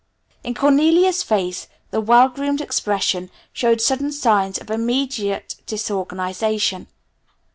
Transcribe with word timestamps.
In 0.43 0.55
Cornelia's 0.55 1.21
face 1.21 1.67
the 1.91 2.01
well 2.01 2.27
groomed 2.27 2.59
expression 2.59 3.29
showed 3.53 3.79
sudden 3.81 4.11
signs 4.11 4.57
of 4.57 4.71
immediate 4.71 5.57
disorganization. 5.67 6.87